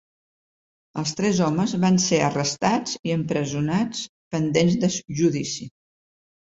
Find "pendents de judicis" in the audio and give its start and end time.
4.37-5.75